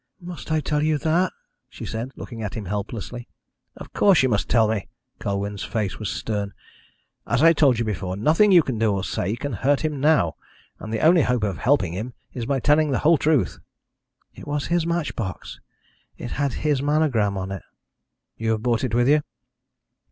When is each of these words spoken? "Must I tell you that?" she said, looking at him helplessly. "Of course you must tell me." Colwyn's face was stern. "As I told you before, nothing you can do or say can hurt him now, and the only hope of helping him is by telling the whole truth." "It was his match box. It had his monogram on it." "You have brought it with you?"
"Must 0.19 0.51
I 0.51 0.61
tell 0.61 0.81
you 0.81 0.97
that?" 0.97 1.31
she 1.69 1.85
said, 1.85 2.09
looking 2.15 2.41
at 2.41 2.55
him 2.55 2.65
helplessly. 2.65 3.27
"Of 3.75 3.93
course 3.93 4.23
you 4.23 4.29
must 4.29 4.49
tell 4.49 4.67
me." 4.67 4.87
Colwyn's 5.19 5.63
face 5.63 5.99
was 5.99 6.09
stern. 6.09 6.55
"As 7.27 7.43
I 7.43 7.53
told 7.53 7.77
you 7.77 7.85
before, 7.85 8.17
nothing 8.17 8.51
you 8.51 8.63
can 8.63 8.79
do 8.79 8.91
or 8.93 9.03
say 9.03 9.35
can 9.35 9.53
hurt 9.53 9.81
him 9.85 9.99
now, 10.01 10.37
and 10.79 10.91
the 10.91 11.01
only 11.01 11.21
hope 11.21 11.43
of 11.43 11.59
helping 11.59 11.93
him 11.93 12.13
is 12.33 12.47
by 12.47 12.59
telling 12.59 12.89
the 12.89 12.97
whole 13.05 13.19
truth." 13.19 13.59
"It 14.33 14.47
was 14.47 14.65
his 14.73 14.87
match 14.87 15.15
box. 15.15 15.59
It 16.17 16.31
had 16.31 16.53
his 16.65 16.81
monogram 16.81 17.37
on 17.37 17.51
it." 17.51 17.61
"You 18.37 18.53
have 18.53 18.63
brought 18.63 18.83
it 18.83 18.95
with 18.95 19.07
you?" 19.07 19.21